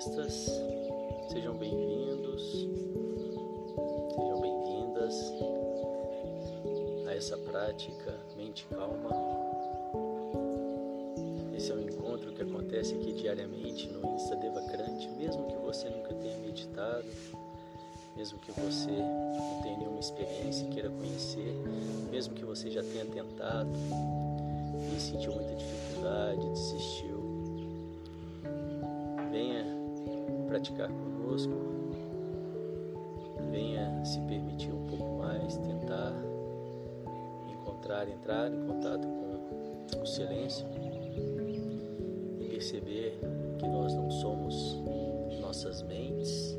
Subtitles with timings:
[0.00, 2.66] Sejam bem-vindos,
[4.14, 5.14] sejam bem-vindas
[7.06, 9.10] a essa prática Mente Calma.
[11.54, 16.14] Esse é um encontro que acontece aqui diariamente no Insta Devacrante, mesmo que você nunca
[16.14, 17.04] tenha meditado,
[18.16, 21.54] mesmo que você não tenha nenhuma experiência e queira conhecer,
[22.10, 23.68] mesmo que você já tenha tentado
[24.96, 27.09] e sentiu muita dificuldade, desistiu
[30.60, 31.52] praticar conosco,
[33.50, 36.12] venha se permitir um pouco mais, tentar
[37.50, 40.66] encontrar, entrar em contato com o silêncio
[42.38, 43.18] e perceber
[43.58, 44.78] que nós não somos
[45.40, 46.58] nossas mentes.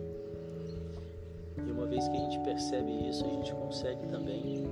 [1.64, 4.66] E uma vez que a gente percebe isso, a gente consegue também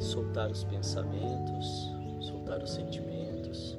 [0.00, 3.78] soltar os pensamentos, soltar os sentimentos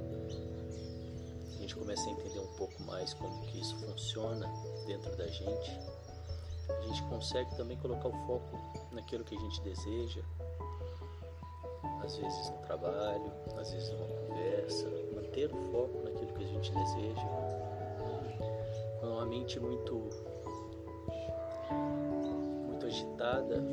[1.86, 4.52] começa a entender um pouco mais como que isso funciona
[4.88, 5.80] dentro da gente,
[6.68, 8.58] a gente consegue também colocar o foco
[8.92, 10.24] naquilo que a gente deseja,
[12.04, 16.72] às vezes no trabalho, às vezes numa conversa, manter o foco naquilo que a gente
[16.72, 17.28] deseja.
[19.00, 20.10] Quando uma mente muito
[22.66, 23.64] muito agitada,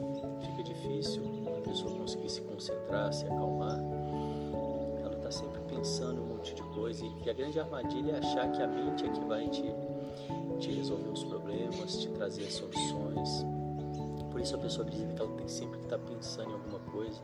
[0.43, 1.23] fica difícil
[1.57, 4.02] a pessoa conseguir se concentrar, se acalmar
[5.83, 9.09] pensando um monte de coisa e a grande armadilha é achar que a mente é
[9.09, 9.65] que vai te,
[10.61, 13.45] te resolver os problemas, te trazer soluções.
[14.31, 17.21] Por isso a pessoa acredita que ela tem sempre que estar pensando em alguma coisa.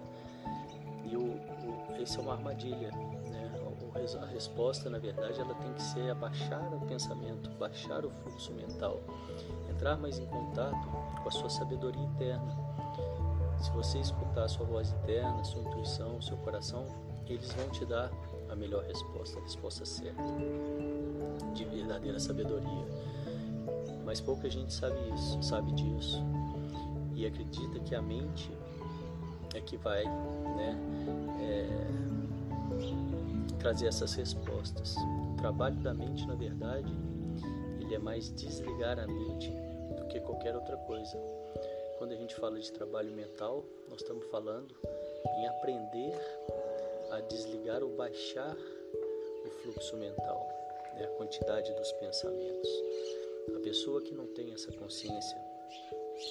[1.04, 2.90] E o, o, esse é uma armadilha.
[3.30, 3.48] Né?
[4.20, 9.00] A resposta, na verdade, ela tem que ser abaixar o pensamento, baixar o fluxo mental,
[9.70, 10.88] entrar mais em contato
[11.22, 12.56] com a sua sabedoria interna.
[13.60, 16.86] Se você escutar a sua voz interna, sua intuição, seu coração,
[17.26, 18.10] eles vão te dar
[18.50, 20.22] a melhor resposta, a resposta certa,
[21.54, 22.86] de verdadeira sabedoria.
[24.04, 26.24] Mas pouca gente sabe isso, sabe disso
[27.18, 28.48] e acredita que a mente
[29.52, 30.78] é que vai, né,
[31.40, 31.66] é,
[33.58, 34.94] trazer essas respostas.
[35.32, 36.92] O trabalho da mente, na verdade,
[37.80, 39.50] ele é mais desligar a mente
[39.96, 41.18] do que qualquer outra coisa.
[41.98, 44.72] Quando a gente fala de trabalho mental, nós estamos falando
[45.38, 46.16] em aprender
[47.10, 48.56] a desligar ou baixar
[49.44, 50.46] o fluxo mental,
[50.94, 52.68] né, a quantidade dos pensamentos.
[53.56, 55.38] A pessoa que não tem essa consciência,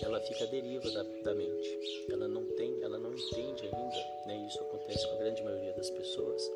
[0.01, 1.79] ela fica à deriva da, da mente.
[2.11, 5.89] Ela não tem, ela não entende ainda, né, isso acontece com a grande maioria das
[5.89, 6.51] pessoas.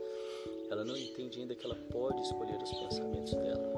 [0.69, 3.71] Ela não entende ainda que ela pode escolher os pensamentos dela.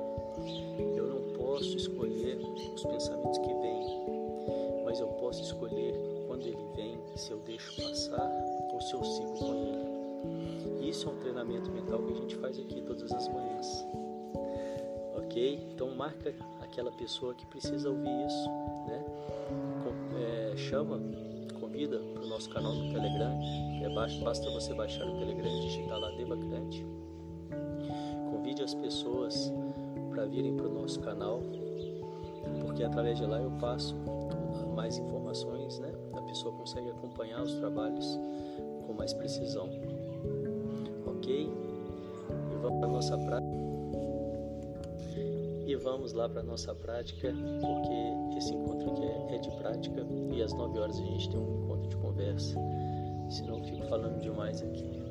[0.96, 5.94] Eu não posso escolher os pensamentos que vêm, mas eu posso escolher
[6.28, 8.30] quando ele vem, se eu deixo passar
[8.74, 9.93] ou se eu sigo com ele.
[10.82, 13.86] Isso é um treinamento mental que a gente faz aqui todas as manhãs.
[15.16, 15.70] Ok?
[15.74, 18.50] Então marca aquela pessoa que precisa ouvir isso,
[18.88, 19.06] né?
[20.16, 21.00] É, chama,
[21.60, 23.32] convida para o nosso canal no Telegram.
[23.82, 26.86] É, basta você baixar o Telegram e digitar lá Devacrante.
[28.30, 29.52] Convide as pessoas
[30.10, 31.42] para virem para o nosso canal,
[32.62, 33.96] porque através de lá eu passo
[34.76, 35.92] mais informações, né?
[36.14, 38.20] A pessoa consegue acompanhar os trabalhos
[38.86, 39.70] com mais precisão
[41.24, 41.50] ok?
[42.52, 43.64] E vamos para nossa prática.
[45.66, 50.42] E vamos lá para nossa prática, porque esse encontro aqui é, é de prática e
[50.42, 52.60] às 9 horas a gente tem um encontro de conversa.
[53.30, 55.02] Senão eu fico falando demais aqui.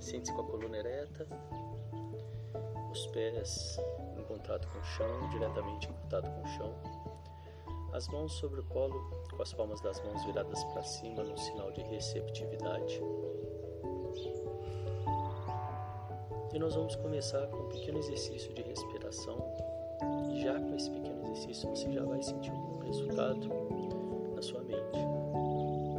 [0.00, 1.26] Sente-se com a coluna ereta,
[2.90, 3.78] os pés
[4.18, 6.74] em contato com o chão, diretamente em contato com o chão.
[7.92, 9.00] As mãos sobre o colo,
[9.30, 13.00] com as palmas das mãos viradas para cima, no sinal de receptividade.
[16.52, 19.38] E nós vamos começar com um pequeno exercício de respiração.
[20.30, 23.48] E já com esse pequeno exercício você já vai sentir um resultado
[24.34, 24.98] na sua mente.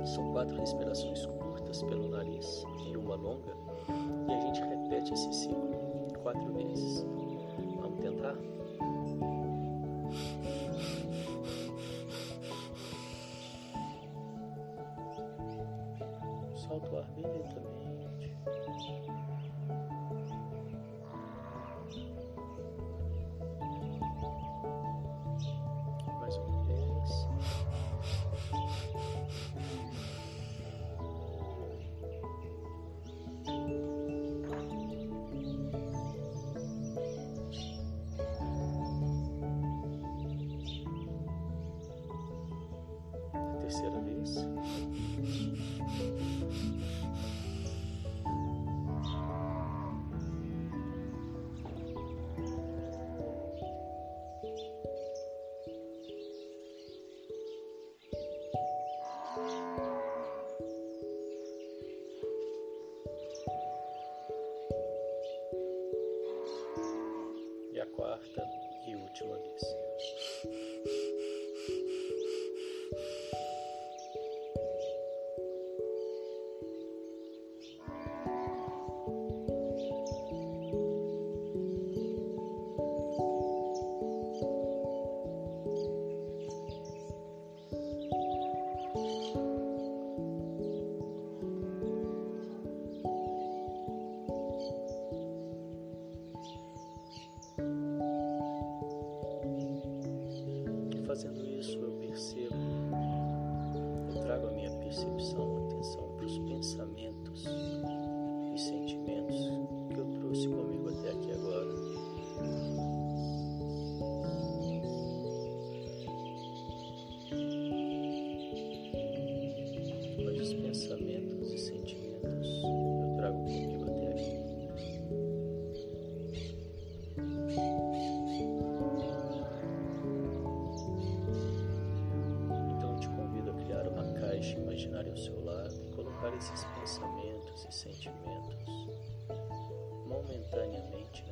[0.05, 3.55] São quatro respirações curtas pelo nariz e uma longa,
[4.27, 5.71] e a gente repete esse ciclo
[6.21, 7.03] quatro vezes.
[7.81, 8.35] Vamos tentar?
[16.55, 17.82] Solta o ar bem lentamente.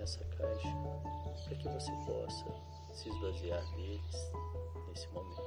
[0.01, 0.67] nessa caixa
[1.45, 2.45] para que você possa
[2.91, 4.31] se esvaziar deles
[4.87, 5.41] nesse momento.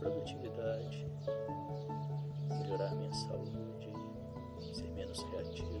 [0.00, 1.06] produtividade,
[2.48, 3.92] melhorar minha saúde,
[4.72, 5.78] ser menos reativo,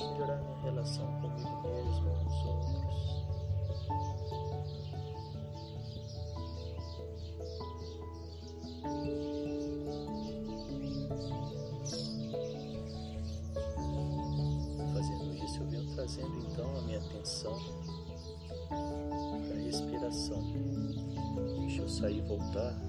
[0.00, 2.86] melhorar minha relação comigo mesmo, com os outros.
[14.94, 17.58] Fazendo isso, eu venho trazendo então a minha atenção
[18.68, 20.65] para a respiração
[21.88, 22.85] sair e voltar.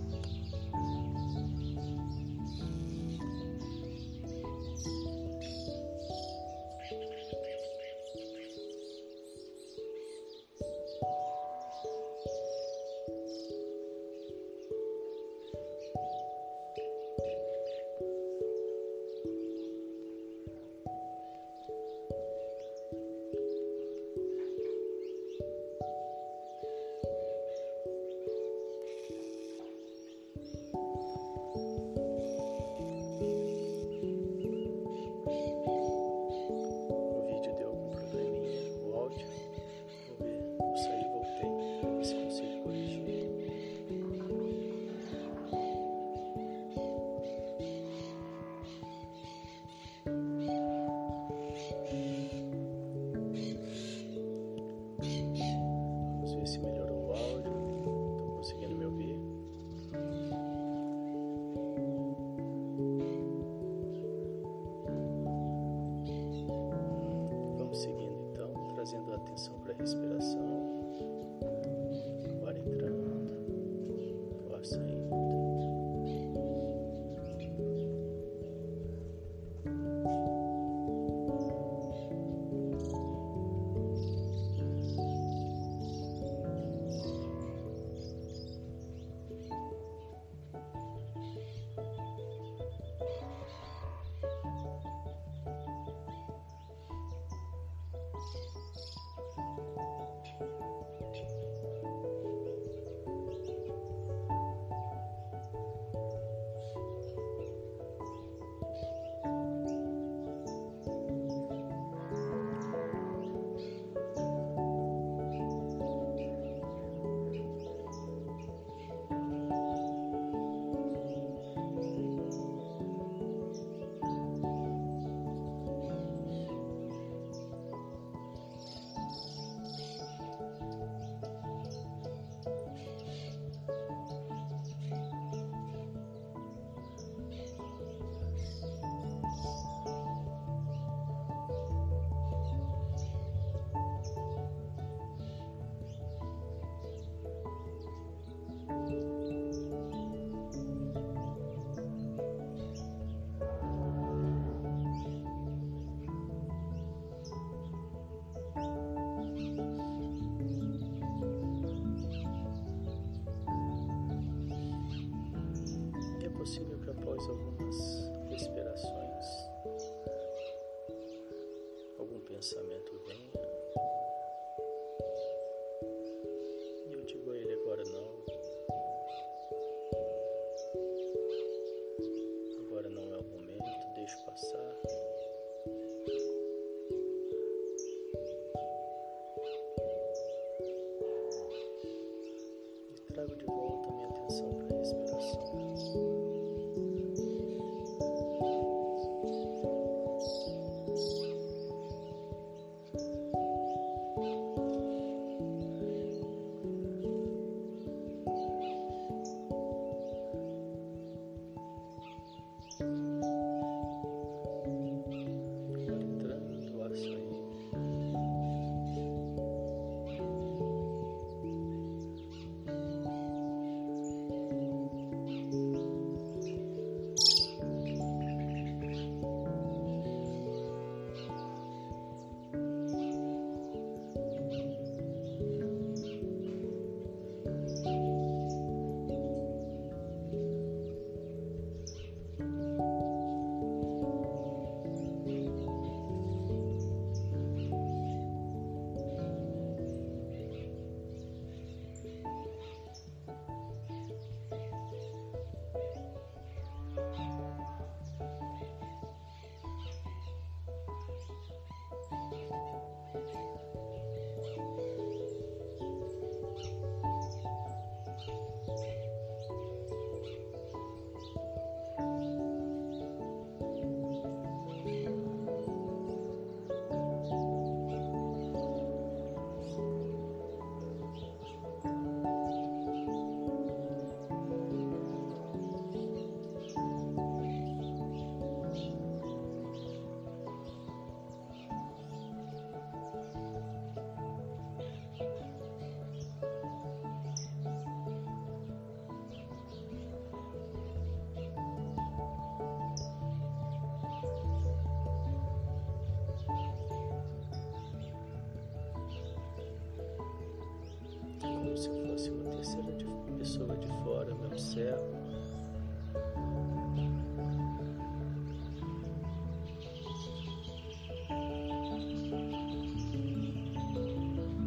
[311.77, 313.05] Se eu fosse uma terceira de,
[313.37, 315.17] pessoa de fora, me observo.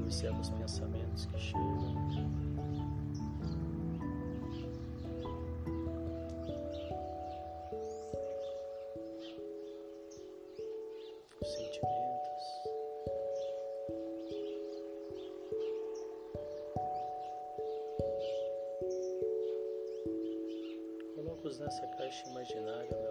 [0.05, 1.70] Observo os pensamentos que chegam.
[21.59, 23.10] Nessa caixa imaginária meu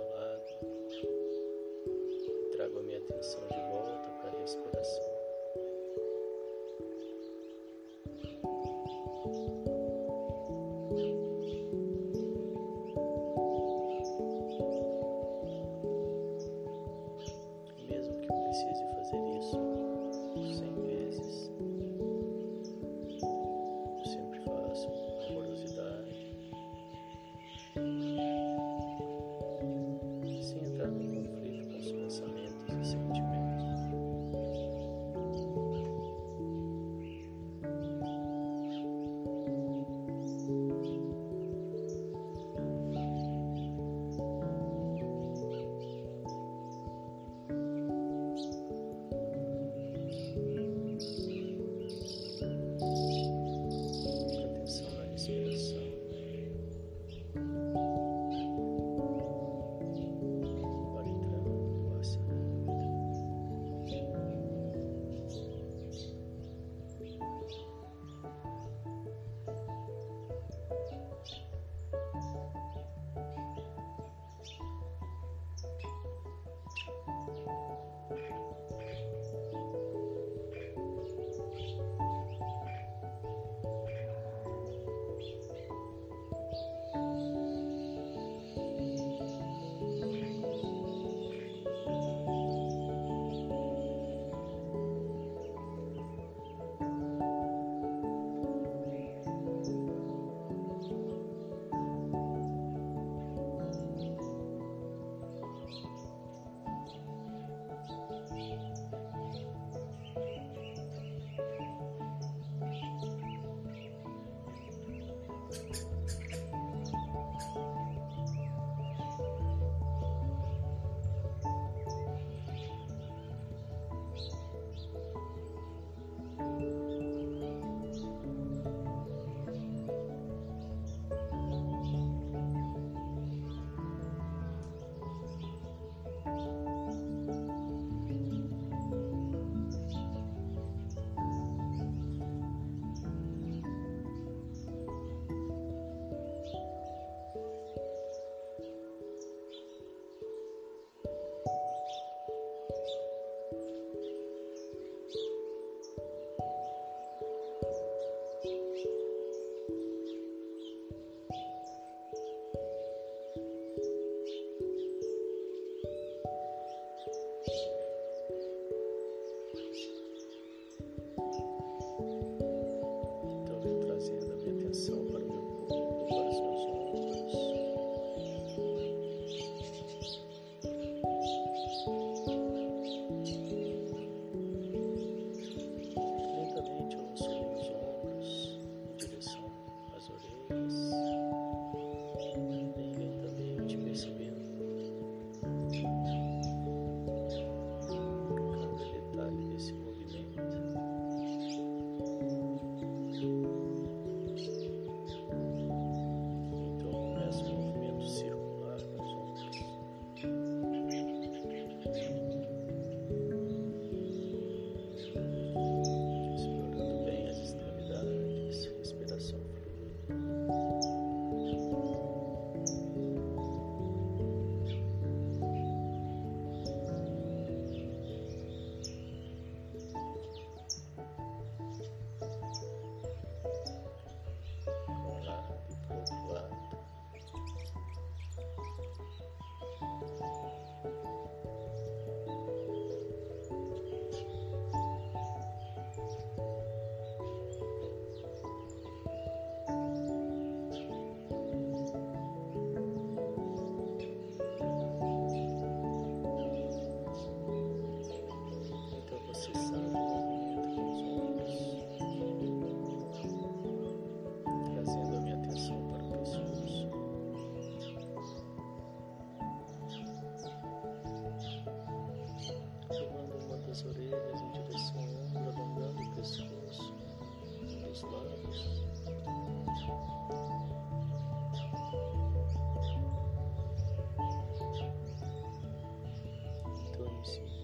[287.20, 287.59] respiração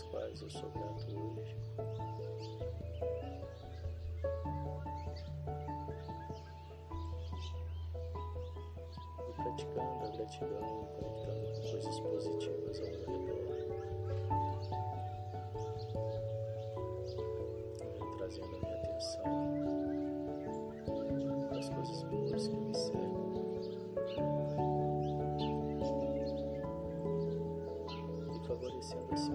[0.00, 1.54] quais eu sou grato hoje.
[9.28, 13.42] E praticando a gratidão, conectando com coisas positivas ao meu redor.
[18.16, 19.24] Trazendo a minha atenção
[21.48, 23.22] para as coisas boas que me cercam.
[28.52, 29.32] favorecendo assim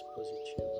[0.00, 0.71] positivas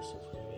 [0.00, 0.49] Livres de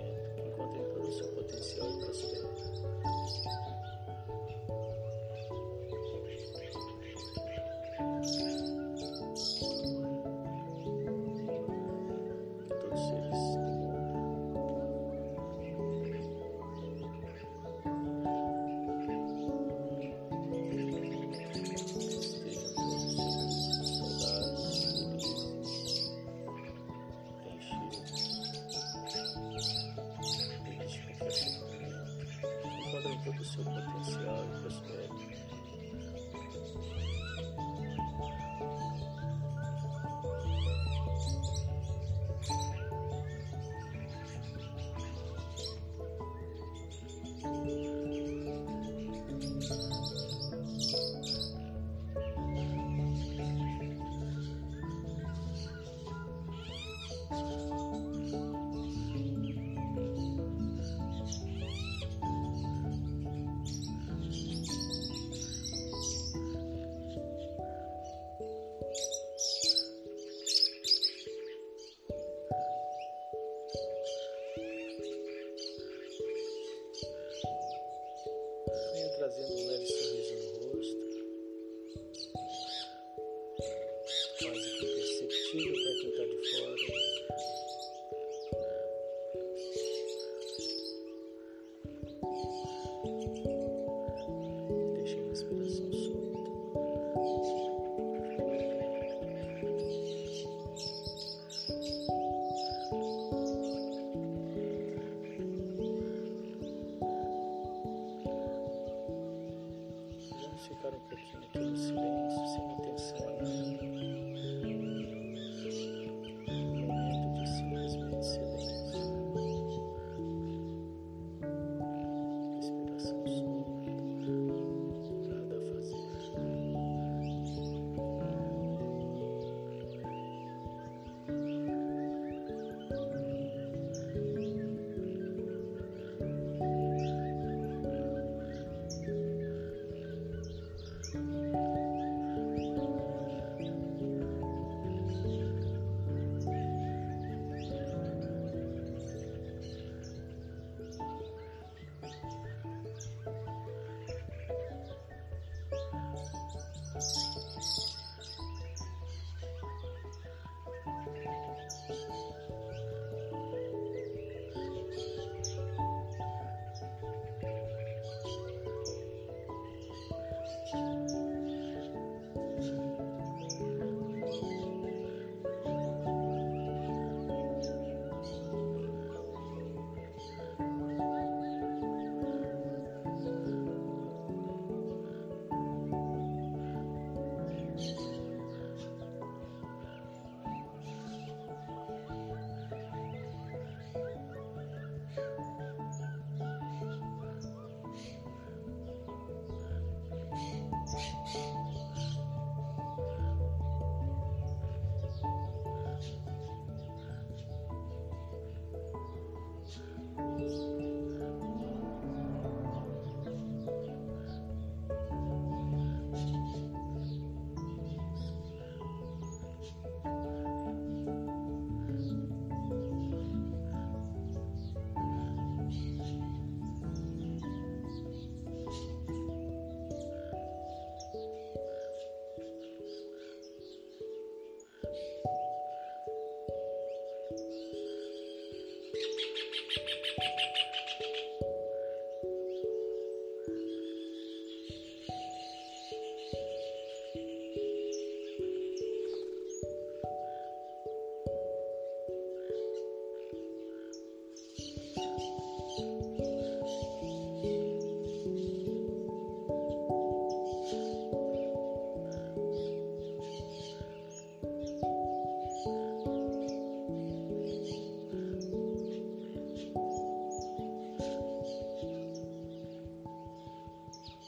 [33.55, 33.61] So.
[33.61, 34.02] a.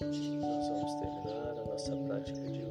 [0.05, 2.64] Nós vamos terminar a nossa prática de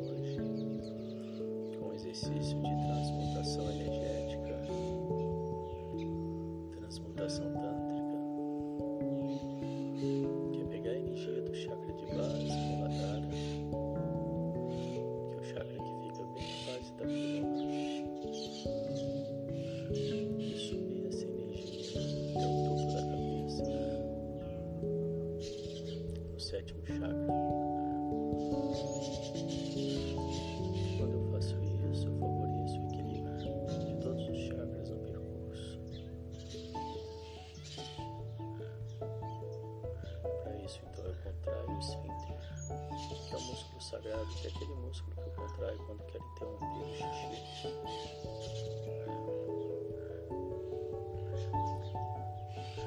[43.83, 47.43] sagrado, que é aquele músculo que eu contraio quando quero interromper o xixi.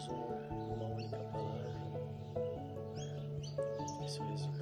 [0.10, 1.72] uma única palavra.
[4.06, 4.61] Isso resume.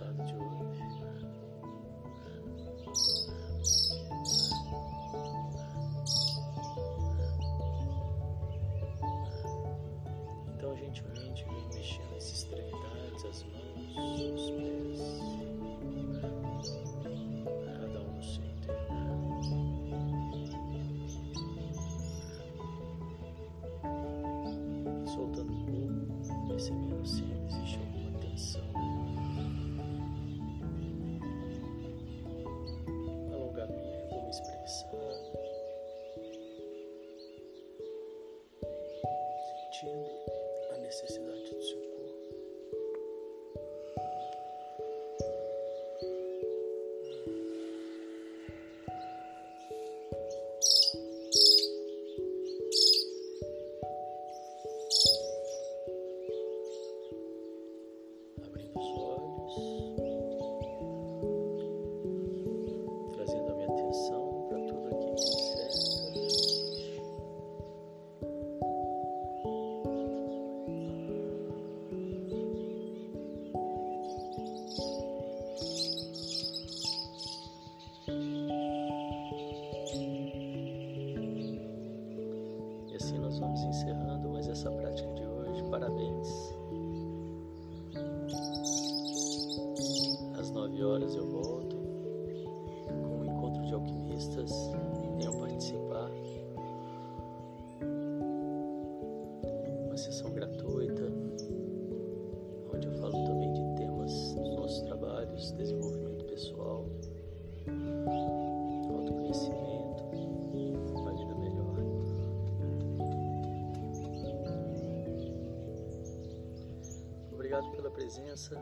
[118.10, 118.56] presença.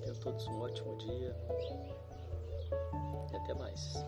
[0.00, 1.36] Tenham todos um ótimo dia
[3.30, 4.02] e até mais.